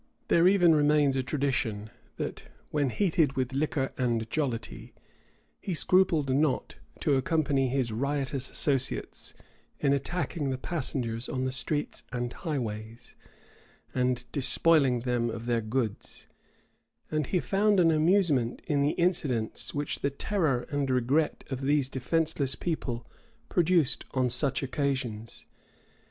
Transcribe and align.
There 0.29 0.47
even 0.47 0.73
remains 0.73 1.15
a 1.15 1.21
tradition 1.21 1.91
that, 2.17 2.49
when 2.71 2.89
heated 2.89 3.33
with 3.33 3.53
liquor 3.53 3.93
and 3.99 4.27
jollity, 4.31 4.95
he 5.59 5.75
scrupled 5.75 6.33
not 6.33 6.77
to 7.01 7.13
accompany 7.13 7.69
his 7.69 7.91
riotous 7.91 8.49
associates 8.49 9.35
in 9.79 9.93
attacking 9.93 10.49
the 10.49 10.57
passengers 10.57 11.29
on 11.29 11.45
the 11.45 11.51
streets 11.51 12.01
and 12.11 12.33
highways, 12.33 13.13
and 13.93 14.25
despoiling 14.31 15.01
them 15.01 15.29
of 15.29 15.45
their 15.45 15.61
goods; 15.61 16.25
and 17.11 17.27
he 17.27 17.39
found 17.39 17.79
an 17.79 17.91
amusement 17.91 18.63
in 18.65 18.81
the 18.81 18.93
incidents 18.93 19.71
which 19.75 19.99
the 19.99 20.09
terror 20.09 20.65
and 20.71 20.89
regret 20.89 21.43
of 21.51 21.61
these 21.61 21.87
defenceless 21.87 22.55
people 22.55 23.05
produced 23.49 24.05
on 24.15 24.31
such 24.31 24.63
occasions. 24.63 25.45